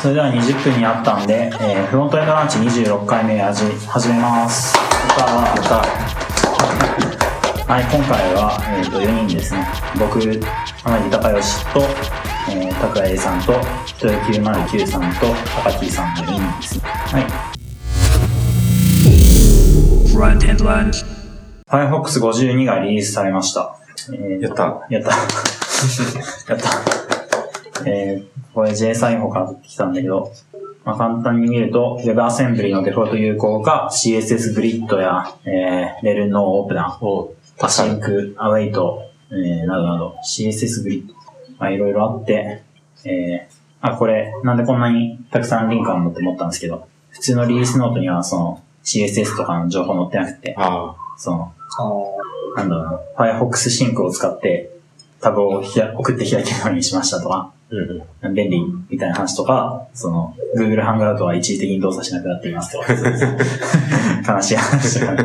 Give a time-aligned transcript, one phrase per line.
[0.00, 3.64] それでは20分になったんで、えーフロントエンドランチ26回目始
[4.08, 4.76] めます。
[4.76, 9.66] やったーやったーはい、今回は、えー、と4人ですね。
[9.98, 10.20] 僕、
[10.82, 11.80] 浜地隆義と、
[12.50, 13.54] えー、拓也さんと、
[13.86, 15.26] 人909さんと、
[15.64, 16.84] 高木さんの4人ですね。
[16.84, 17.26] はい。
[20.12, 21.06] Front End Lunch.
[21.70, 23.76] Firefox 52がリリースされました。
[24.12, 24.86] えーやった。
[24.90, 25.10] やった。
[26.52, 26.91] やった。
[27.86, 30.32] えー、これ JSI 法から取ってきたんだけど、
[30.84, 41.14] まあ、簡単に見ると、WebAssembly のデフォルト有効か、CSS Grid や、えー、 rel noopener、お async、await、えー、などなど、CSS Grid、
[41.58, 42.62] まあ、いろいろあって、
[43.04, 51.52] えー、あ、これ、なんでこんなにたくさんリンクあるのって思ったんですけど、普通のリリースノートには、その、CSS とかの情報載ってなくて、あその、
[52.56, 52.84] なんだろう
[53.16, 54.72] な、Firefox シンクを使って
[55.20, 57.52] タブをひら送って開けるようにしましたとか、あ。
[57.72, 58.34] うんうん。
[58.34, 62.92] 便利みたいな話とか、その、Google ハンガーウトは一時的に動作しなくなっていますとか、
[64.36, 65.16] 悲しい話とか、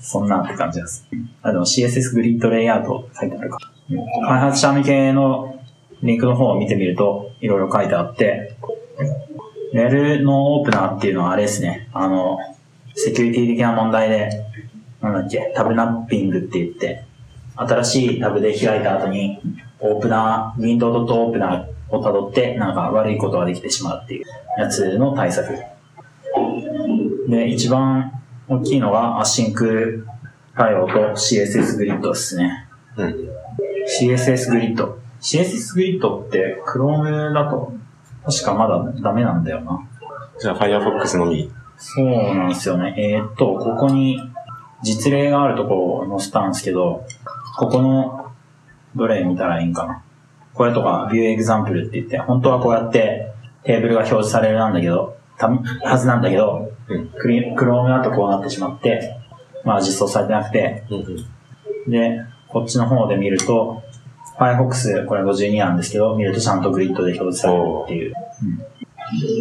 [0.00, 1.06] そんなって感じです。
[1.42, 3.58] あ、でも CSS グリッドレイアウト書いてあるか。
[3.90, 5.60] うん開発者向けの
[6.02, 8.56] リンクの方を見てみると、いろいろ書いてあって、
[9.72, 12.38] レルのオープナーっていうのはあれですね、あの、
[12.94, 14.44] セキュリティ的な問題で、
[15.00, 17.04] なんだっけ、 tabnabbing って言って、
[17.54, 19.40] 新しいタブで開いた後に、
[19.80, 24.24] opener、window.opener を辿って、なんか悪いことができてしまうっていう
[24.58, 25.48] やつの対策。
[27.28, 28.12] で、一番
[28.48, 30.06] 大きいのが、 async
[30.56, 32.68] 対応と CSS Grid ですね。
[32.96, 33.14] うん。
[33.86, 37.72] CSS Grid。CSS Grid って Chrome だと、
[38.24, 39.86] 確かまだダメなんだよな。
[40.38, 41.50] じゃあ、Firefox のみ。
[41.78, 42.94] そうなんですよね。
[42.96, 44.20] えーっと、ここに
[44.82, 47.04] 実例があるところを載せたんですけど、
[47.56, 48.25] ここの、
[48.96, 50.02] どれ見たらいいんかな。
[50.54, 53.32] これとか、View Example って言って、本当はこうやって
[53.64, 57.08] テーブルが表示されるなんだけど、たはずなんだけど、うん。
[57.08, 59.16] クリ Chrome だとこうなってしまって、
[59.64, 61.90] まあ実装されてなくて、うんうん。
[61.90, 63.82] で、こっちの方で見ると、
[64.38, 68.14] Firefox これ52なんですけど、見るとちゃんとグリッドで表示されるっていう。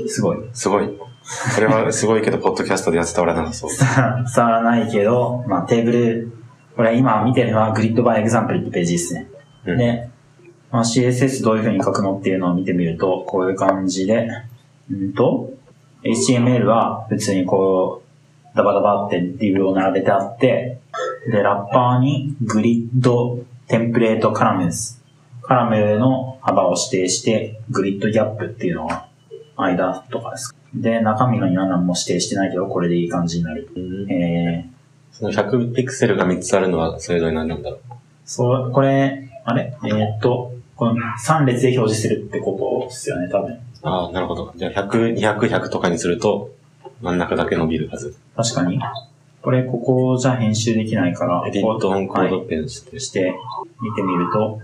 [0.03, 0.37] うん、すごい。
[0.53, 0.87] すごい。
[0.87, 3.69] これはすごいけど、ポッドキャストでやってたらなさそう。
[4.35, 6.31] 伝わらないけど、まあテーブル、
[6.75, 9.27] これ今見てるのは Grid by Example ってページですね。
[9.65, 10.09] うんで、
[10.71, 14.27] まあ、CSS どういう風に書くのっていうのを見てみると、こういう感じで、
[14.91, 15.53] うんと、
[16.03, 20.79] HTML は普通にこう、ダバダバってリブを並べてあって、
[21.31, 25.03] で、ラッパーにグリッドテンプレートカラムです。
[25.41, 29.07] カラムの幅を指定して、グリッドギャップっていうのは
[29.55, 30.55] 間とかです。
[30.73, 33.69] で、中身の何も指定してないけど、これでいい感じになる。
[33.75, 37.79] うんえー、その100ピクセルが3つあるのは、それぞれ何なんだろう。
[38.25, 39.73] そう、これ、あれ？
[39.85, 43.57] えーっと、この3列で表示するってことですよね、多分。
[43.83, 44.51] ああ、なるほど。
[44.55, 46.49] じゃあ、100、200、100とかにすると、
[47.01, 48.15] 真ん中だけ伸びるはず。
[48.35, 48.79] 確かに。
[49.41, 52.99] これ、ここじゃ編集できないから、エディットオンコードはいペンして。
[52.99, 53.33] して、
[53.79, 54.61] 見てみると、よ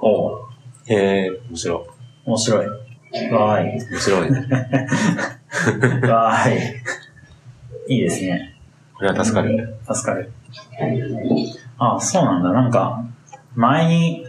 [0.00, 0.40] おう
[0.86, 1.86] へえ、面白
[2.24, 2.66] 面白い。
[3.32, 3.78] わーい。
[3.78, 3.80] い。
[3.90, 4.30] 面白い。
[6.08, 6.56] わー
[7.88, 7.94] い。
[7.96, 8.54] いいですね。
[8.96, 9.76] これは助かる。
[9.92, 10.30] 助かる。
[11.78, 12.52] あ、そうなんだ。
[12.52, 13.02] なんか、
[13.58, 14.24] 前に、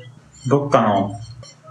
[0.47, 1.13] どっかの、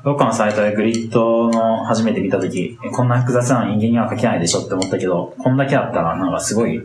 [0.04, 6.80] どっかのサイトでグリッドの初めて見たとき、えこんな複雑なの人間には書けないでしょって思ったけど、こんだけだったらなんかすごい、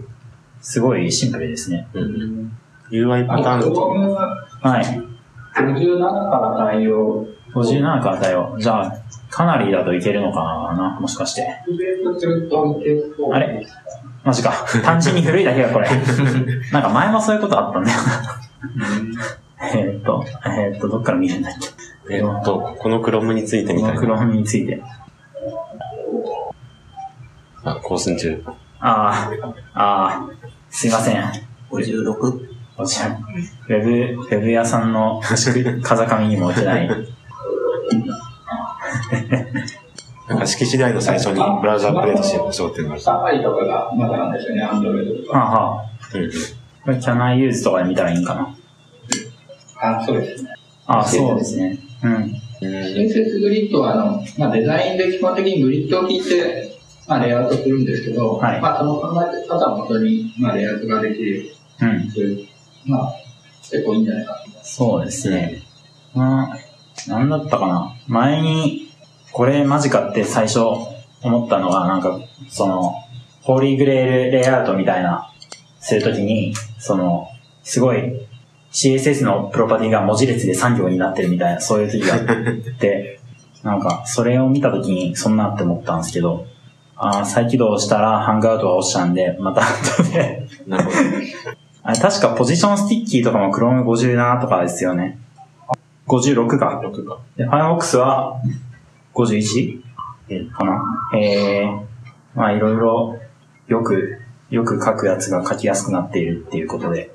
[0.61, 1.87] すごいシンプルですね。
[1.93, 2.57] うん。
[2.89, 4.83] UI パターンと、はい。
[5.55, 7.27] 57から対応。
[7.53, 8.57] 57から対応。
[8.57, 8.97] じゃあ、
[9.29, 11.47] かなりだといけるのかなもしかして。
[13.31, 13.63] あれ？
[14.23, 14.51] マジか。
[14.83, 15.87] 単純に古いだけがこれ。
[16.73, 19.42] なんか前もそういうことあったんだよな。
[19.63, 21.53] えーっと、えーっと、どっから見るんだっ
[22.07, 22.15] け？
[22.15, 23.99] えっと、このクロムについてみたいな。
[23.99, 24.81] このクロームについて。
[27.63, 28.43] あ、更新中。
[28.79, 29.29] あ
[29.73, 30.29] あ、ああ、
[30.69, 31.23] すいません。
[31.71, 32.47] 56?
[32.75, 35.53] こちら、ウェブ、ウェブ屋さんの 風
[36.07, 36.89] 上にも置けない。
[40.27, 42.99] なんか式次第の最初にブラウザアップデートしましょうっていうのが。
[42.99, 45.37] サファリとかがまだなんですよね、アンドロイドとか。
[45.39, 45.85] はあはあ。
[46.15, 46.31] うんうん。
[46.31, 46.37] こ
[46.91, 48.55] れ、Can I use とかで見たらいいんかな？
[49.83, 50.53] あ、そうですね。
[50.85, 51.79] ああ、そうですね。
[52.03, 52.13] うん。
[52.13, 52.31] うん。
[52.61, 56.77] CSS グリッドは、あの、まあ、デザインで基本的にグリッドを引いて、
[57.07, 62.11] まあ、レイアウトするんですけど、はいまあ、その考え方をもとに、まあ、レイアウトができるうん。
[62.11, 62.47] という、
[62.85, 63.13] まあ、
[63.69, 64.63] 結構いいんじゃないかな。
[64.63, 65.61] そうですね。
[66.13, 66.57] まあ、
[67.09, 67.95] なんだったかな。
[68.07, 68.89] 前に、
[69.31, 70.59] これマジかって最初
[71.21, 72.19] 思ったのが、なんか、
[72.49, 72.95] その、
[73.41, 75.29] ホーリーグレールレイアウトみたいな、
[75.79, 77.27] するときに、その、
[77.63, 77.97] すごい、
[78.73, 82.23] CSS のプロパティが文字列で3行になってるみたいな、そういう時があっ
[82.79, 83.19] て、
[83.63, 86.47] なんか、それを見たときに、そんなって思ったんですけど、
[86.95, 90.47] あー再起動したら、ハングアウトが落ちたんで、また後で。
[90.67, 90.95] なるほど。
[91.83, 95.19] あれ、確か position sticky とかも Chrome57 とかですよね。
[96.07, 96.81] 56か。
[96.83, 97.19] 6か。
[97.37, 98.41] で、Firefox は
[99.13, 99.81] 51?
[100.51, 100.81] かな？
[101.15, 101.79] えー、
[102.35, 103.19] まあいろいろ、
[103.67, 104.19] よく、
[104.49, 107.11] よく書くやつが書きやすくなっているっていうことで。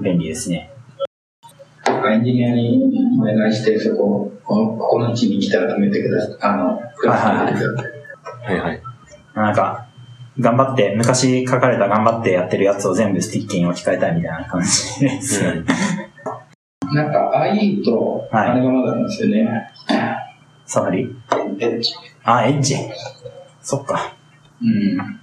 [0.00, 0.71] 便利ですね。
[1.88, 2.80] エンジニアに
[3.20, 6.36] お願いして、そこ、この、ここの位置に来たら止めてください。
[6.40, 8.56] あの、クラス止めてください。
[8.56, 8.82] はいはい。
[9.34, 9.86] なんか、
[10.38, 15.64] 頑張って、昔書かれた頑張ってやってるやつを全部 sticky に置き換えたいみたいな感じですね。
[16.94, 19.70] なんか IE と、はいあれがまだなんですよね。
[20.66, 21.16] サファリ？
[21.58, 21.92] エッジ。
[22.24, 22.76] あ、エッジ。
[23.60, 24.14] そっか。
[24.62, 25.20] うん。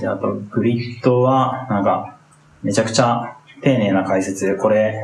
[0.00, 2.16] で、あと、グリッドは、なんか、
[2.62, 4.56] めちゃくちゃ丁寧な解説。
[4.56, 5.02] これ、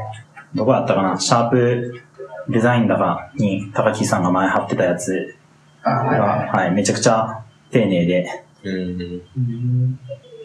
[0.54, 1.18] どこだったかな？
[1.18, 2.02] シャープ
[2.48, 5.34] デザインだかに高木さんが前貼ってたやつ
[5.82, 8.44] あ、が、ははい、めちゃくちゃ丁寧で。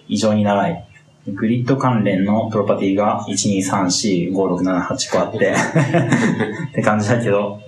[0.07, 0.85] 異常に長い。
[1.27, 5.53] グリッド関連のプロパティが1,2,3,4,5,6,7,8個あって、
[6.71, 7.61] って感じだけど、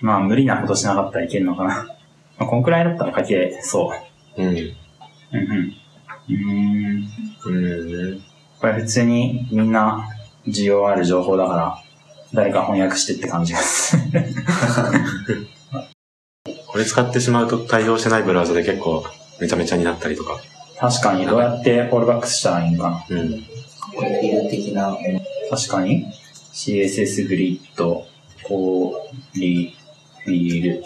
[0.00, 1.88] まあ無理なことしなかったらいけるのかな。
[2.38, 3.92] まあ、こんくらいだったら書けそ
[4.36, 4.42] う。
[4.42, 4.48] うん。
[4.48, 5.74] うんうん。
[6.28, 8.22] うーん。
[8.58, 8.60] うん。
[8.60, 10.08] これ普通にみんな
[10.46, 11.82] 需要ある情報だから、
[12.32, 13.96] 誰か翻訳してって感じです。
[16.66, 19.04] これ使ってしまうと対応してないブラウザで結構
[19.40, 20.38] めちゃめちゃになったりとか。
[20.78, 23.04] 確かにどうやってフォールバックしたらいいんかな。
[23.08, 23.44] うん。
[24.48, 24.96] 的な、
[25.50, 26.06] 確かに
[26.52, 28.06] CSS グリッド、
[28.46, 28.94] ポ
[29.34, 29.74] リ
[30.24, 30.84] フィール。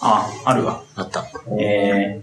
[0.00, 0.82] あ、あるわ。
[0.96, 1.24] あった。
[1.58, 2.20] え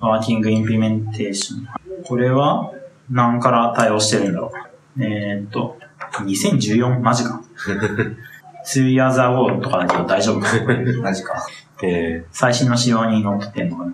[0.00, 1.83] ー、ワーキングインプリメンテーション。
[2.06, 2.72] これは
[3.10, 4.52] 何から対応してるんだろ
[4.96, 5.02] う？
[5.04, 5.76] えーっと、
[6.22, 7.00] 2014?
[7.00, 7.42] マジか。
[8.66, 10.48] 2 years ago とかだけど大丈夫か？
[11.02, 11.34] マジか。
[11.82, 13.92] え最新の仕様に載ってんのかな。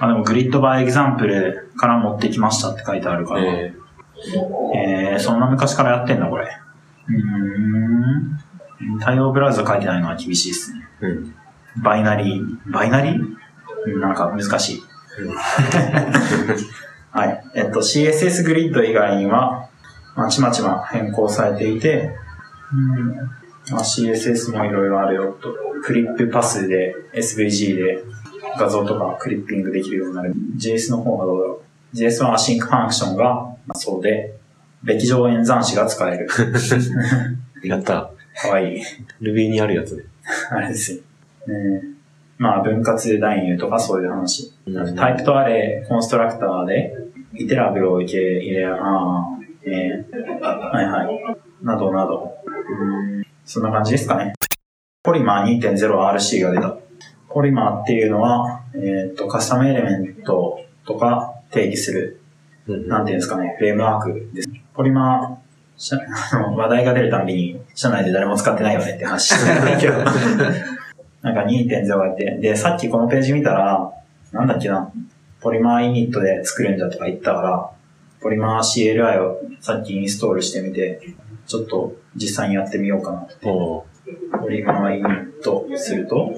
[0.00, 3.42] あ、でもグリッドバイエグザンプルから持ってきましたって書いてあるー、から。
[3.42, 3.74] え
[4.74, 6.48] えー、そんな昔からやってんだ、これ。
[7.08, 8.98] うーん。
[9.00, 10.88] 対応ブラウザ書いてないのは厳しいですね。
[11.02, 11.34] ー、うん。
[11.82, 13.14] バイナリー、バイナリー？
[13.86, 14.82] うんなんか難しい。
[17.18, 17.44] はい。
[17.56, 19.68] えっと、CSS グリッド以外には、
[20.14, 22.14] まちまちま変更されていて、
[22.72, 23.16] うん
[23.72, 25.48] まあ、CSS もいろいろあるよと。
[25.82, 28.04] clip-path で SVG で
[28.56, 30.32] 画像とかクリッピングできるようになる。
[30.56, 31.62] JS の方がどうだろ
[31.92, 31.96] う。
[31.96, 34.34] JS は async function がまあそうで、
[34.84, 36.28] べき乗演算子が使える。
[37.64, 38.12] やった。
[38.42, 38.82] かわいい。
[39.20, 40.04] Ruby にあるやつね。
[40.50, 40.98] あれですよ。
[41.48, 41.98] ね
[42.38, 44.52] まあ、分割代入とかそういう話。
[44.66, 46.94] うん Typed Array、コンストラクターで、
[47.38, 51.64] iterable を受け入れ、ああ、えー、はいはい。
[51.64, 52.34] などなど。
[52.44, 54.34] うんそんな感じですかね。
[55.02, 56.76] ポリマー 2.0RC が出た。
[57.30, 62.20] ポリマーっていうのは、えっ、と、カスタムエレメントとか定義する、
[62.66, 64.50] うんなんていうんですかね、フレームワークです。
[64.74, 65.78] ポリマー、
[66.56, 69.92] 話題が出るたんびに、社内で誰も使ってないよねって話してるんだけど。
[71.22, 73.90] なんか2.0があって、で、さっきこのページ見たら、
[74.32, 74.90] なんだっけな、
[75.40, 77.70] ポリマーイニットで作るんだとか言ったから、
[78.20, 81.14] ポリマー CLI をさっきインストールしてみて、
[81.46, 83.26] ちょっと実際にやってみようかな。
[83.50, 83.86] お
[84.40, 86.32] ポリマーイニットすると、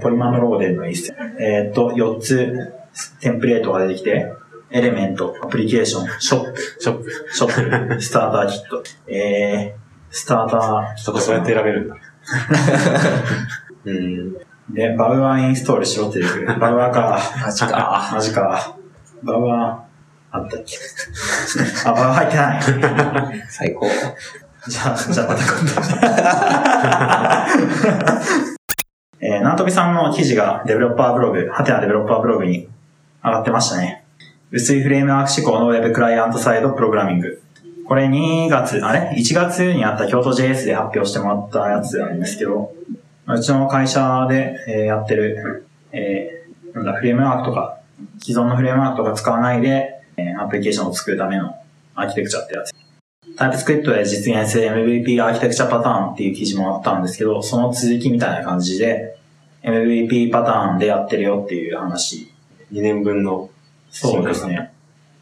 [0.00, 1.16] ポリマーのロゴ出るのいいっすよ。
[1.40, 2.72] えーっと、4つ
[3.20, 4.32] テンプレートが出てきて、
[4.70, 7.10] エレメント、アプリケーション、ショップ、ショップ。
[7.32, 8.82] ショップ、スターターキット。
[9.06, 9.80] えー、
[10.10, 11.02] スターターキット。
[11.02, 11.96] そこそうやって選べるんだ。
[13.84, 14.36] うん。
[14.70, 16.46] で、バウアーインストールしろって出てくる。
[16.58, 17.18] バウアーか。
[17.44, 18.10] マジか。
[18.12, 18.74] マジか。
[19.22, 20.76] バウアー、あったっけ？
[21.88, 22.62] あ、バウアー入ってない。
[23.48, 23.86] 最高。
[24.68, 25.72] じゃあ、じゃあまた今度。
[29.20, 32.68] えー、 nanto_vi さんの記事が Developer Blog、Hatena Developer Blog に
[33.24, 34.04] 上がってましたね。
[34.50, 37.40] 薄いフレームワーク志向の Web クライアントサイドプログラミング。
[37.86, 42.72] これ2月、あれ ?1 月にあった京都 JS で発表してもらったやつなんですけど、
[43.28, 47.78] うちの会社で、えーやってる、えーなんだ、フレームワークとか、
[48.18, 51.54] 既存のフレームワークとか使わないで、えーアプリケーションを作るための
[51.94, 52.72] アーキテクチャってやつ。
[53.36, 59.16] タイプスクリプトで実現する MVP アーキテクチャパターンっていう記事もあったんですけど、その続きみたいな感じで、
[59.62, 62.30] MVP パターンでやってるよっていう話。
[62.72, 63.48] 2年分の。
[63.90, 64.72] そうですね。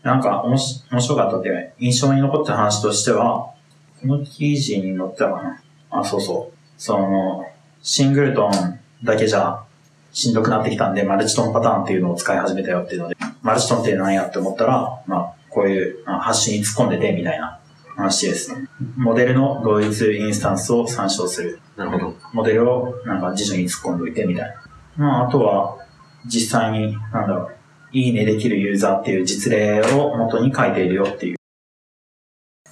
[0.03, 3.53] なんか、おもし面白かったっていうか印象に残った話としては、
[4.01, 5.63] この記事に載ってたかな。
[5.91, 6.59] あ、そうそう。
[6.79, 7.45] その、
[7.83, 9.65] シングルトンだけじゃ
[10.13, 17.61] しんどくなってきたんで、マルチトンパターンっていうのを使い始めたよっていうので、マルチトンって何やって思ったら、まあ、こういうあハッシュに突っ込んでてみたいな
[17.97, 18.69] 話ですね。
[18.97, 21.61] モデルの同一インスタンスを参照する。
[21.77, 22.15] なるほど。
[22.33, 24.49] モデルをなんか辞書に突っ込んでおいてみたい
[24.97, 25.07] な。
[25.07, 25.79] まあ、あとは、
[26.27, 27.57] 実際に、なんだろう、
[27.93, 31.37] いいねできるユーザーっていう実例を元に書いているよっていう。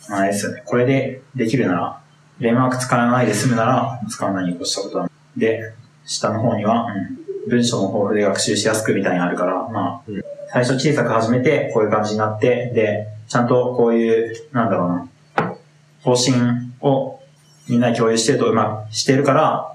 [0.09, 0.63] まあ、あれですよね。
[0.67, 1.98] これでできるなら、フ
[2.41, 5.41] レームワーク使わないで済むなら、使わないに越したことはない。
[5.41, 6.87] で、下の方には、
[7.47, 15.09] うん、文章も豊富で学習しやすくみたいにあるから、まあ、うん最初小さく始めて、こういう感じになって、で、ちゃんとこういう、なんだろうな、
[16.03, 16.37] 方針
[16.81, 17.21] を
[17.69, 19.73] みんなに共有してるとうまくしてるから、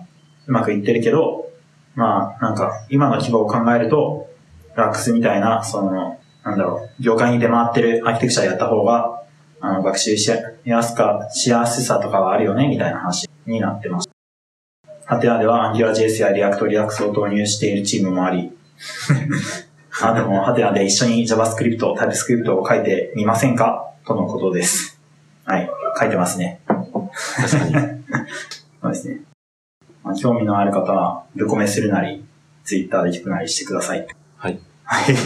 [0.47, 1.47] うまくいってるけど、
[1.95, 4.27] まあ、なんか、今の規模を考えると、
[4.75, 9.21] ラックスみたいな、その、なんだろう、業界に出回ってるアーキテクチャやった方が、
[9.65, 10.29] あの、学習し
[10.65, 14.09] やすか、しやすさとかはあるよね、みたいな話になってます。
[15.05, 18.51] ハテナでは AngularJS や React、Redux を導入しているチームもあり、
[20.01, 24.99] あなたもハテナで一緒に JavaScript、TypeScript を書いてみませんかとのことです。
[25.45, 26.59] はい、書いてますね。
[26.67, 27.73] 確かに。
[28.83, 29.21] そうですね。
[30.03, 32.25] まあ、興味のある方は、ぶこめするなり、
[32.65, 34.05] ツイッターで聞くなりしてください。
[34.35, 34.59] はい。
[34.83, 35.15] はい。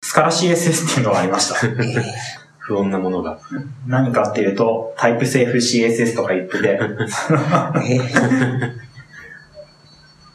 [0.00, 2.43] スカラ CSS っていうのがありました。
[2.66, 3.38] 不穏なものが。
[3.86, 6.80] 何かっていうと、タイプセーフ CSS とか言ってて、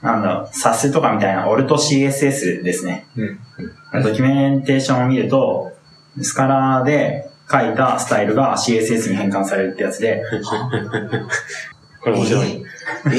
[0.01, 3.07] なんだろう、SAS とかみたいなオルト CSS ですね。
[3.17, 3.25] う
[3.99, 4.03] ん。
[4.03, 5.73] ドキュメンテーションを見ると、
[6.21, 10.23] スカラで書いたスタイルが CSS に変換されるってやつで、
[12.01, 12.63] これ面白い。
[13.05, 13.13] えー、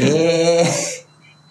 [0.00, 0.95] えー、え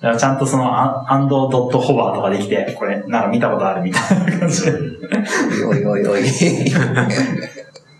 [0.05, 4.71] だからちゃんとそのアアンドドットホバーとかできて、これなんか見たことあるみたいな感じで。
[4.71, 6.21] ー、おいおいおい。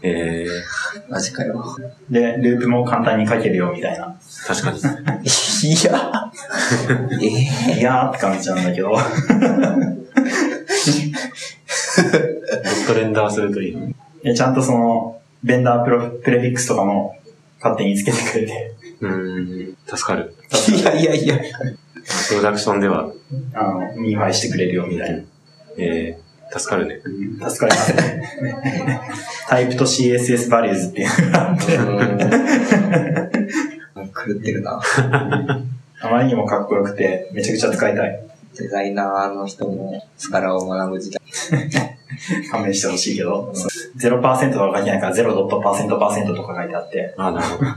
[0.03, 0.45] え
[1.09, 1.65] マジかよ。
[2.11, 4.15] で、ループも簡単に書けるよみたいな。
[4.21, 4.77] ー、確かに。
[4.77, 6.21] いや、
[7.73, 8.91] えいやーって感じなんだけど。
[8.91, 9.01] dot
[12.85, 13.75] render するとい
[14.23, 17.17] いちゃんとその、ベンダープロプレフィックスとかも
[17.59, 20.35] 勝手につけてくれて、うーん、助かる。
[20.49, 21.39] ー、 いやいやいや。
[22.29, 23.11] プロダクションでは、
[23.53, 25.23] あの、ミーファイしてくれるよみたいな。
[25.77, 26.99] えー、助かるね。
[27.49, 29.01] 助かりますね。
[29.49, 31.77] タイプと CSS バリューズっていうのがあって、
[34.25, 34.79] 狂ってるな。
[36.01, 38.24] あまりにもかっこよくて、めちゃくちゃ使いたい。
[38.55, 41.21] デザイナーの人もスカラを学ぶ時代。
[42.51, 43.51] 勘弁してほしいけど、
[43.97, 47.71] 0%とか書いてないから 0.%% とか書いてあって、あー、なるほど。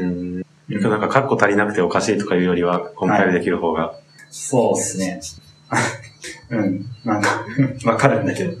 [0.00, 0.44] うん。
[0.68, 3.94] なんか、カッコ足りなくておかしいとかいうよりは、コンパイルできる方が、
[4.30, 5.20] そうですね。
[6.50, 6.86] うん。
[7.04, 7.44] なんか、
[7.84, 8.52] わかるんだけど。
[8.52, 8.58] うん。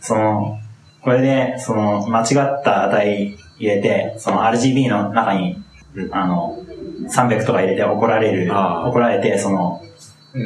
[0.00, 0.58] その、
[1.02, 5.62] これで、その、間違った値入れて、その RGB の中に、
[5.94, 6.58] うんあの、
[7.02, 9.82] 300とか入れて怒られる、怒られて、その、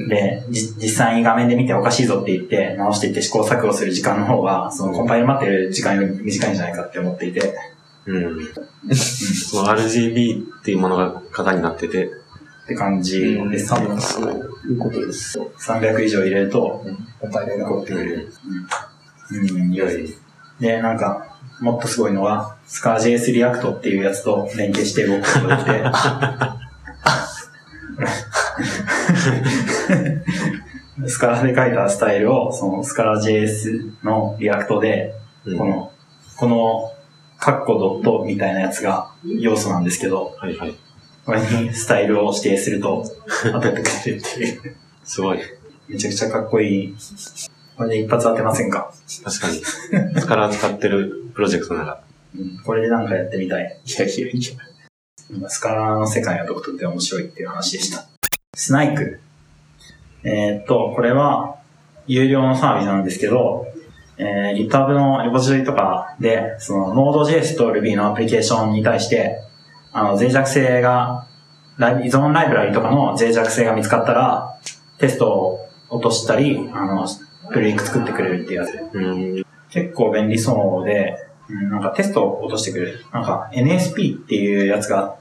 [0.08, 7.54] で、じ実際に画面で見ておかしいぞって言って、直していって試行錯誤する時間の方が、そのコンパイル待ってる時間より短いんじゃないかって思っていて、
[8.06, 8.38] うん。
[8.94, 13.86] その RGB っていうものが型になってて、って感じです多ね。
[13.88, 14.32] 分そう
[14.68, 15.40] いうことです。
[15.40, 16.84] 300以上入れると、
[17.20, 18.32] コンパイルが怒ってくる。
[19.32, 20.14] うん、良い。
[20.60, 21.29] で、なんか、
[21.60, 25.66] もっとすごいのは、スカー JS リアクトっていうやつと連携して動くことができ
[31.04, 35.14] て、 Scala で書いたスタイルを、そのスカラ JS のリアクトで、
[35.44, 35.92] うんこの、
[36.36, 36.92] この、
[37.38, 40.76] カッコドットみたいなやつが要素なんですけど、はいはい。
[41.24, 43.04] これにスタイルを指定すると
[43.50, 44.76] 当ててくれるっていう。
[45.04, 45.40] すごい。
[45.88, 46.96] めちゃくちゃかっこいい。
[47.80, 48.92] これで一発当てませんか？
[49.24, 50.20] 確かに。
[50.20, 52.02] スカラー使ってるプロジェクトなら。
[52.36, 53.64] うんこれでなんかやってみたい。
[53.64, 54.42] いやいやい
[55.40, 55.48] や。
[55.48, 58.04] スカラーの世界が独特で面白いっていう話でした。
[58.54, 59.20] スナイク。
[60.24, 61.56] えーっと、これは
[62.06, 63.66] 有料のサービスなんですけど、
[64.18, 69.38] えー、GitHub のレポジトリとかで、その Node.js と Ruby のアプリケーションに対して、
[69.92, 71.26] あの、脆弱性が、
[71.78, 74.60] ライ依存ライブラリとかの脆弱性が見つかったら、
[74.98, 77.06] テストを落としたり、あの、
[77.52, 79.46] プリック作ってくれるっていうやつ。
[79.70, 81.16] 結構便利そうで、
[81.70, 83.04] なんかテストを落としてくれる。
[83.12, 85.16] なんか NSP っていうやつが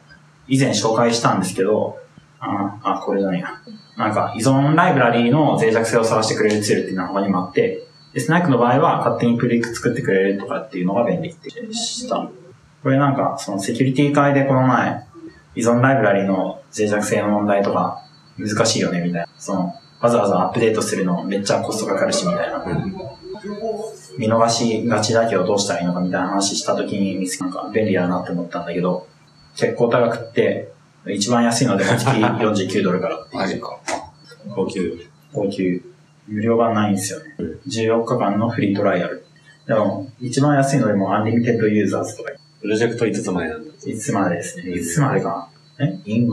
[0.48, 1.98] 以前紹介したんですけど、
[2.40, 3.48] あ、あこれじゃないや。
[3.98, 7.84] なんか依存ライブラリーの脆弱性を探してくれるツールっていうのが他にもあって、
[8.14, 12.30] で、スナイクの場合は勝手にプリック作ってくれるとかっていうのが便利でした。
[12.82, 15.04] これなんかそのセキュリティ会でこの前、
[15.56, 18.04] 依存ライブラリーの脆弱性の問題とか
[18.38, 19.28] 難しいよねみたいな。
[19.38, 22.66] その、わざわざアップデートするのめっちゃコストかかるしみたいな。
[24.18, 29.08] 見逃しがちだけどどうしたらいいのかみたいな話した時に見つけなんか便利だなって思ったんだけど、
[29.56, 30.72] 結構高くって、
[31.08, 33.80] 一番安いのでも月 49ドルからっていうマジか。
[34.54, 35.00] 高級。
[35.34, 35.82] 高級。
[36.28, 37.36] 無料版ないんですよね。
[37.68, 39.26] 14日間のフリートライアル。
[39.68, 43.72] でも、一番安いのでも unlimited users とか、プロジェクト5つまでなんだ。
[43.86, 44.72] 5つまでですね。
[44.72, 45.86] 5つまでかな。
[45.88, 46.30] え ?in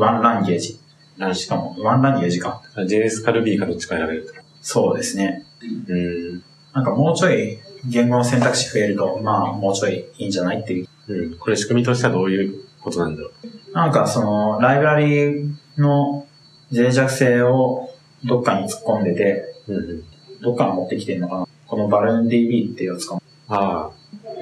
[1.19, 1.35] one language。
[1.35, 2.63] しかも、 one language か。
[2.77, 4.35] JS か Ruby かどっちか選べると？
[4.63, 5.45] そうですね。
[5.89, 6.43] うん。
[6.73, 7.59] なんかもうちょい
[7.89, 10.89] 言語の選択肢増えると、まあもうちょいいいんじゃないっていう。
[11.09, 11.39] うん。
[11.39, 13.73] これ仕組みとしてはどういうことなんだろう？
[13.73, 16.27] なんかその、ライブラリの
[16.73, 17.91] 脆弱性を
[18.25, 20.05] どっかに突っ込んでて、うんうん。
[20.43, 21.49] どっから持ってきてるのかな？
[21.67, 23.91] このバルーン DB っていうやつかああ。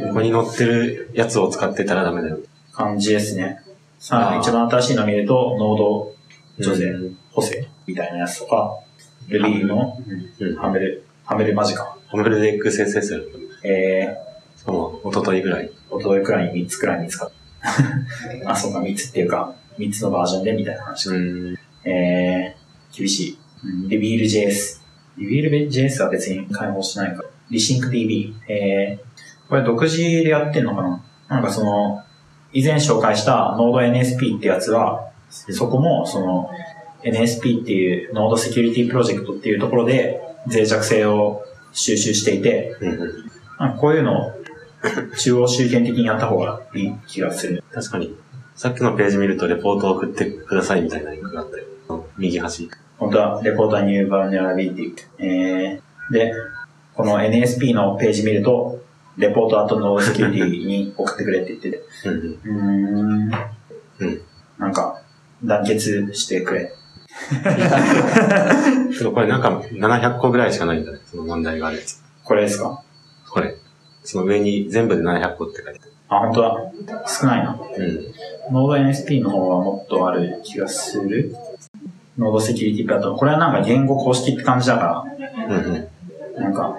[0.08, 2.38] ここに載ってるやつを使ってたらダメだよ。
[2.72, 3.60] 感じですね。
[3.98, 6.13] さあ、一番新しいの見ると、ノード
[6.58, 8.78] 女性うん補正みたいなやつとか、
[9.28, 9.98] Ruby の
[10.38, 10.56] うん。
[10.56, 11.96] ハメル、ハメルマジか。
[12.06, 13.24] ハメルで XSS
[13.64, 14.16] え
[14.56, 15.66] その、一昨日ぐらい。
[15.66, 17.32] ー、おとといくらいに3つくらい見つかっ
[18.42, 18.50] た。
[18.50, 21.10] あ、そうか、3つっていうか、3つのバージョンでみたいな話。
[21.84, 23.38] えー、厳しい。
[23.64, 24.80] うん、リビール JS。
[25.18, 27.28] リビール JS は別に開放しないから。
[27.50, 28.34] リシンク DB。
[28.48, 31.04] えー、これ独自でやってんのかな？
[31.28, 32.02] なんかその、
[32.52, 35.10] 以前紹介した NodeNSP ってやつは、
[35.50, 36.50] そこもその
[37.02, 43.24] NSP っていう Node Security Project っていうところで脆弱性を収集していて、うん
[43.78, 44.32] こういうのを
[45.16, 47.62] 中央集権的にやった方がいい気がする。
[47.72, 48.16] 確かに。
[48.56, 52.06] さっきのページ見るとレポートを送ってくださいみたいなリンクがあったよ。
[52.18, 52.68] 右端。
[52.98, 55.24] 本当は、レポートはニューバルネラビリティ。
[55.24, 56.32] えー、で、
[56.94, 58.80] この NSP のページ見ると、
[59.16, 63.32] レポート後のセキュリティに送ってくれって言ってて、うん。
[63.98, 64.20] うん。
[64.58, 65.02] なんか、
[65.46, 66.72] 団結してくれ。
[69.14, 70.98] これなんか700個ぐらいしかないんだね。
[71.10, 72.02] その問題があるやつ。
[72.24, 72.82] これですか？
[73.30, 73.54] これ。
[74.02, 76.56] その上に全部で700個って書いてあ、本当だ。
[77.06, 77.52] 少ないな。
[77.52, 78.12] ある。
[78.52, 81.34] ノード NSP の方はもっとある気がする。
[82.18, 83.18] ノードセキュリティプラットフォーム。
[83.20, 85.04] これはなんか言語公式って感じだか
[85.48, 85.56] うん。
[85.56, 85.88] うんうん。
[86.36, 86.76] ら、なんか、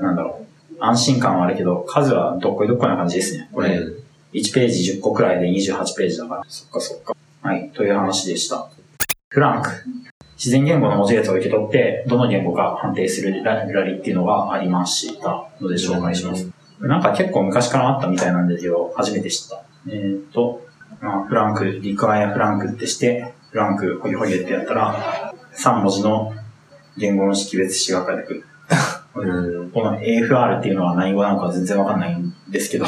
[0.00, 0.74] なんだろう。
[0.80, 3.48] 安心感はあるけど、数はどっこいどっこいな感じですね。
[3.52, 3.98] これ、うん
[4.34, 6.44] 1ページ10個くらいで28ページだから。
[6.48, 7.16] そっかそっか。
[7.42, 8.68] はい、という話でした。
[9.28, 9.70] フランク。
[10.36, 16.50] 自然言語の文字列を受け取って、どの言語か判定するライブラリっていうのがありましたので紹介します。
[16.80, 19.64] なんか結構昔からあったみたいなんですけど、初めて知った。
[19.88, 20.64] えーっと、
[21.00, 26.34] まあ、フランク、リクワイアフランクってして、フランク、ホイホイエってやったら、3文字の
[26.96, 28.44] 言語の識別詞が返ってくる。
[29.14, 29.70] うん。
[29.70, 32.86] この AFR っていうのは何語なのか全然わかんないんですけど、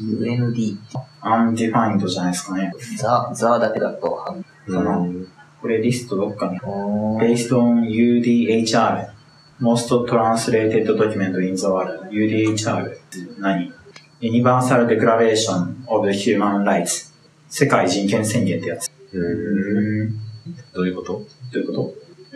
[0.00, 0.78] UND、
[1.22, 2.72] undefined じゃないですかね。
[2.96, 4.34] ザ、ザだけだと、
[4.66, 5.28] うん。
[5.60, 6.58] これリストどっかに。
[6.58, 9.10] based on UDHR,
[9.60, 12.08] most translated document in the world.
[12.10, 13.72] UDHR って何
[14.20, 17.12] ?Universal Declaration of Human Rights
[17.48, 18.90] 世界人権宣言ってやつ。
[19.12, 19.18] う。
[19.18, 20.14] うんん。
[20.74, 21.94] どういうことどういうこと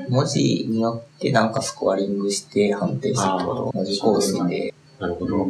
[0.09, 4.75] 文字によってなんかスコアリングして判定するってこと文字構成で。
[5.01, 5.49] なるほど。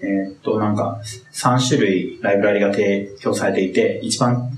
[0.00, 1.00] えーっと、なんか、
[1.32, 4.50] 3種類ライブラリが提供されていて、一番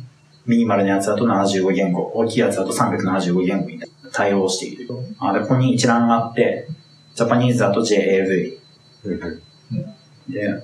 [0.47, 3.81] ミニマルなやつだと75言語、大きいやつだと375言語に
[4.13, 4.89] 対応している。
[5.19, 6.67] あ、で、ここに一覧があって、
[7.15, 8.59] Japanese だと JAV。
[10.29, 10.63] で、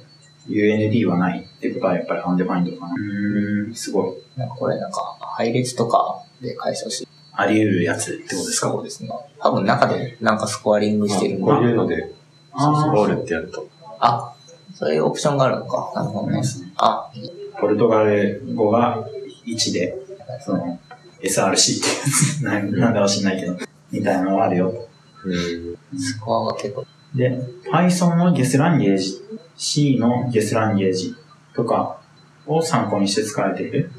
[0.48, 2.94] UND はないってことはやっぱり undefined かな。
[2.94, 4.38] うーん、すごい。
[4.38, 8.68] なんかこれなんか配列とかで解消してあり得るやつってことですか？
[8.70, 9.10] そうですね。
[9.40, 12.12] 多分中でなんかスコアリングしてるこういうので、
[12.52, 13.68] あー all ってやると。
[13.98, 14.34] あ、
[14.78, 15.90] そういうオプションがあるのか。
[15.94, 16.42] なるほどね。
[16.76, 17.10] あ、
[17.58, 19.06] ポルトガル語が
[19.46, 19.96] 1で、
[20.44, 20.78] その、
[21.22, 23.56] SRC ってやつ、なんなんだか知んないけど、
[23.90, 24.88] みたいなのがあるよ。
[25.24, 25.98] うん。
[25.98, 26.84] スコアが結構、
[27.14, 27.40] で、
[27.72, 29.22] Python のゲスランゲージ、
[29.56, 31.14] C のゲスランゲージ
[31.54, 31.98] とか
[32.46, 33.90] を参考にして使われている。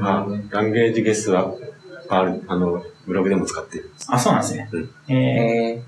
[0.00, 1.52] あ、ランゲージゲスは、
[2.08, 3.90] ある、あの、ブログでも使ってる。
[4.08, 4.70] あ、そうなんですね。
[4.72, 5.14] うんえー
[5.80, 5.82] え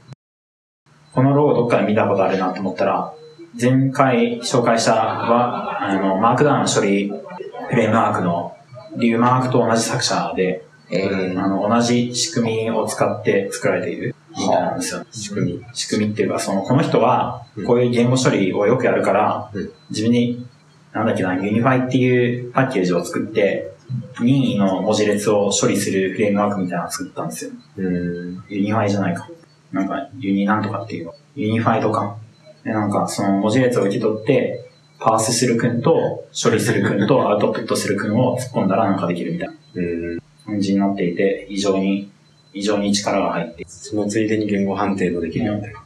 [1.13, 3.13] このロゴどっかで見たことあるなと思ったら、
[3.59, 8.57] 前回紹介したは、あの、マークダウン処理フレームワークの
[8.97, 15.05] remark と同じ作者で、ー、えあの、同じ仕組みを使って作られているみたいなんですよ。
[15.11, 15.65] 仕組み。
[15.73, 20.47] 仕組みっていうか、その、この人はうん、こういう言語処理をよくやるから、うん自分に、
[20.93, 23.73] なんだっけな、 unify っていうパッケージを作って、
[24.21, 27.51] 任意の文字列を処理するフレームワークみたいなのを作ったんですよ。
[27.77, 28.45] うん。
[28.49, 29.29] unify じゃないか。
[29.73, 31.15] なんか、ユニなんとかっていうの。
[31.35, 32.17] unified か。
[32.65, 40.23] で、なんか、その文字列を受け取って、パースする君と、処理する君と、アウトプットする君を突っ込んだらなんかできるみたいなうん。
[40.45, 42.11] 感じになっていて、非常に、
[42.53, 45.81] 非常に力が入って、そのついでに言語判定もできるよみたいな。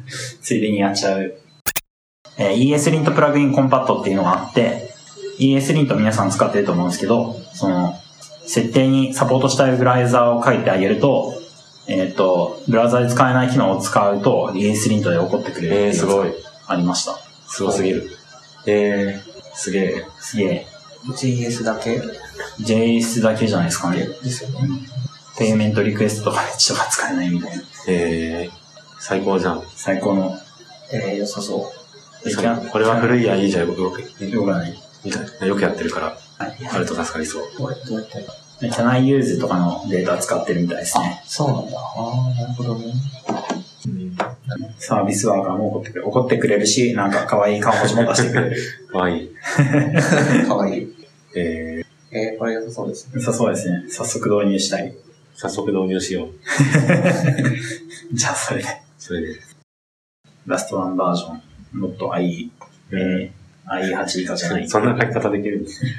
[0.40, 1.34] ついでにやっちゃう。
[2.38, 4.88] えー ESLint プラグインコンパットっていうのがあって、
[5.38, 7.94] ESLint 皆さん使ってると思うんですけど、その、
[8.46, 11.34] 設定にサポートしたいブラウザーを書いてあげると、
[11.90, 16.32] えっ、と、ブラウザで使えない機能を使うと、リリースリントで起こってくれるってすごい。
[16.68, 17.18] ありました。
[17.48, 18.08] すごすぎる。
[18.66, 20.06] えー、すげえ。
[20.20, 20.66] すげえ。
[21.08, 22.00] JS だけ
[22.60, 24.06] ？JS だけじゃないですかね。
[24.06, 24.68] ですよね。
[25.36, 27.62] ペイメントリクエストとかでしか使えないみたいな。
[27.88, 28.56] えー、
[29.00, 29.62] 最高じゃん。
[29.74, 30.38] 最高の。
[30.92, 32.70] えー、良さそう。
[32.70, 34.80] これは古いやいいじゃん、僕、僕、よくない。
[35.04, 36.68] みたいなよくやってるから、はい。
[36.72, 37.48] あると助かりそう。
[37.58, 38.22] どうやってや
[38.60, 41.22] るで Can I use とかのデータ使ってるみたいですね。
[41.24, 41.78] そうなんだ。
[41.78, 42.92] ああ、なるほどね。
[44.78, 46.08] サービスワーカーも怒ってくれる。
[46.08, 48.56] 怒ってくれるし、なんか可愛い顔文字も出してくれる。
[48.90, 49.30] かわいい。
[50.46, 50.94] かわいい。
[51.36, 53.12] えー、えー、これ良さそうですね。
[53.14, 53.84] 良さそうですね。
[53.88, 54.94] 早速導入したい。
[55.34, 56.28] 早速導入しよう。
[58.12, 58.68] じゃあそれで。
[58.98, 59.40] それで。
[60.46, 61.42] ラストワンバージョン。
[61.74, 62.50] not i、
[62.92, 63.30] えー、
[63.66, 64.68] i8 以下じゃない。
[64.68, 65.92] そんな書き方できるんですね。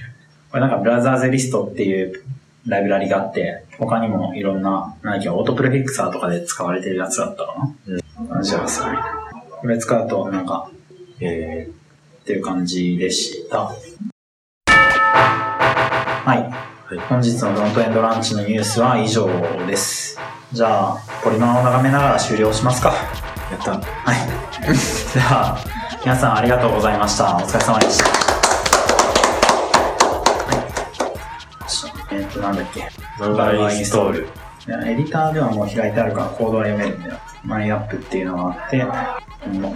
[0.51, 2.23] これなんかブラウザーゼリストっていう
[2.67, 7.75] ライブラリがあって、他にもいろんな、なんだっけ、オートプレフィクサーとかで使われてるやつだったかな。
[8.27, 8.43] うん。
[8.43, 8.97] じゃあそれ。
[9.59, 10.69] これ使うとなんか、
[11.19, 11.69] え
[12.21, 13.71] っていう感じでした。
[14.67, 16.37] はい。
[16.37, 19.25] はい本日のドントエンドランチのニュースは以上
[19.65, 20.19] です。
[20.51, 22.91] じゃあ、ポリマンを眺めながら終了しますか。
[23.49, 23.71] ー、やった。
[23.71, 24.17] はい。
[25.13, 25.57] では、
[26.03, 27.37] 皆さんありがとうございました。
[27.37, 28.20] お疲れ様でした。
[32.41, 32.79] なんだっけ？
[32.81, 32.83] イ
[33.81, 34.27] ンストール。
[34.67, 37.19] エディターではもう開いてあるからコードは読めるんだよ。
[37.43, 38.85] マイアップっていうのがあって、う
[39.57, 39.75] ん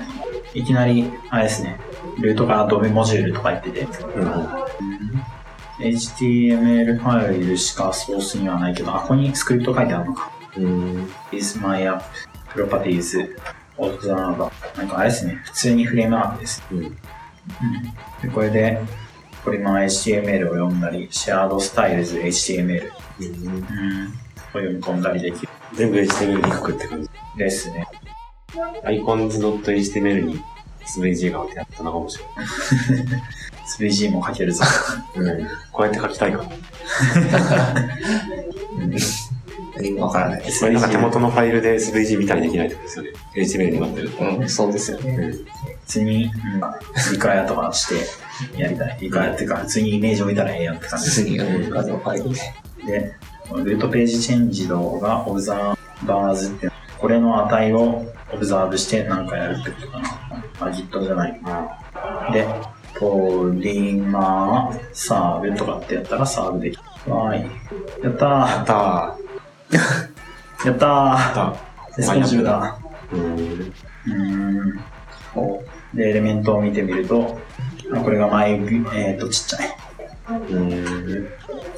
[0.54, 1.78] いきなり、あれですね、
[2.20, 3.86] ルートからドメモジュールとか言ってて、う
[4.26, 4.48] ん。
[5.80, 10.32] HTML ファイルしかソースにはないけど、あ、ここにスクリプト書いてあるのか。
[10.56, 11.10] うん。
[11.34, 12.04] is my app,
[12.54, 13.36] properties,
[13.78, 14.50] observer.
[14.78, 16.64] なんかあれですね、普通にフレームワークです。
[16.72, 16.82] うん。
[16.82, 18.80] でこれで、
[19.46, 22.96] ポリマン HTML を読んだり、シェアードスタイルズ HTML を
[24.54, 27.10] 読み込んだりできる全部 HTML に書くって感じ。
[27.38, 27.86] ですね。
[28.86, 30.42] icons.html に
[30.82, 32.26] SVG がってやったのかもしれ
[33.78, 34.64] 3G も書けるぞ。
[35.16, 35.36] ない。
[35.36, 35.48] うん。
[35.72, 36.46] こうやって書きたいかな。
[40.00, 40.60] わからないです。
[40.60, 42.90] それなんか手元のファイルで SVG みたいにできないってことで
[43.46, 43.70] すよね。
[43.70, 44.24] HTML になってると。
[44.24, 45.16] うん、そうですよね。
[45.16, 45.32] うん。
[45.32, 45.46] 普
[45.86, 46.32] 通に、うん、
[47.12, 48.98] リカヤとかしてやりたい。
[49.02, 51.24] リカヤっていうか、普通にイメージを見たらええやんって感じです。
[51.24, 52.30] 次の画像ファイル
[52.86, 52.92] で。
[53.00, 53.16] で、
[53.64, 60.10] ルートページチェンジドがオブザーバーズって、これの値をオブザーブして何かやるってことかな。
[60.60, 61.42] あ、Git じゃない。
[62.32, 62.48] で、
[62.98, 67.14] ポリマーサーブとかってやったらサーブできる。
[67.14, 68.04] わーい。
[68.04, 69.25] やったやーった
[69.76, 71.34] やったー。
[71.34, 72.80] ーやっレスポンシブだ。
[73.10, 73.16] た。
[73.16, 73.70] うん。
[75.94, 77.40] で、エレメントを見てみると、
[77.94, 78.60] あこれがマイ
[78.94, 79.78] えっ、と、ちっちゃい。
[80.50, 81.28] うん。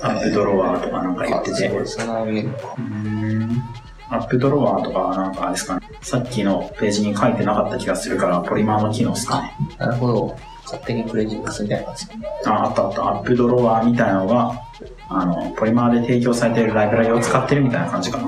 [0.01, 1.67] アップドロワーとかなんか言ってて。
[1.67, 3.63] うーん
[4.09, 5.89] アップドロワーとかはなんかあれですかね。
[6.01, 9.53] さっきのページに書いてなかった気がするから、ポリマーの機能ですかね。
[9.77, 10.37] なるほど。
[10.67, 12.05] 勝手にプレジスみたいな感じ。
[12.45, 13.09] あ、あったあった。
[13.09, 14.61] アップドロワーみたいなのが、
[15.09, 18.27] あの、ポリマーで提供されているライブラリを使ってるみたいな感じかな。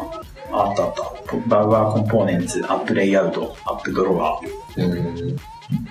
[0.51, 1.37] ああったあった。
[1.47, 4.85] bower components、app layout、app drawer。
[4.85, 5.35] うん。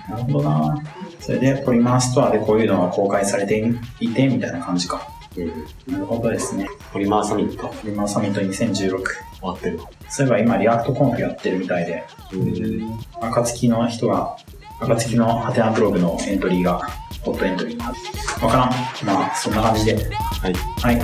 [0.09, 0.83] なるほどな。
[1.19, 3.63] それで、 Polymer Store でこういうのが公開されて
[3.99, 5.07] いて、みたいな感じか。
[5.37, 5.93] うん。
[5.93, 6.67] なるほどですね。
[6.91, 8.89] Polymer Summit。Polymer Summit 2016。
[8.89, 9.03] 終
[9.41, 9.79] わってる。
[10.09, 12.99] そういえば今、 React Conf やってるみたいで、うん。
[13.21, 14.35] 暁の人が、
[14.81, 16.81] 暁のハテナブログのエントリーが、
[17.21, 18.69] ホットエントリーになってわからん。
[19.05, 19.95] まあ、そんな感じで。
[19.95, 20.53] はい。
[20.53, 21.01] はい。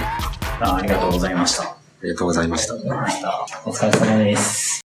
[0.62, 1.64] あありがとうございました。
[1.64, 2.74] ありがとうございました。
[2.74, 3.14] はい。
[3.66, 4.76] お疲れ様です。